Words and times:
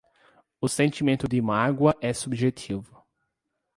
O 0.59 0.67
sentimento 0.67 1.27
de 1.27 1.39
mágoa 1.39 1.95
é 2.01 2.11
subjetivo 2.11 3.05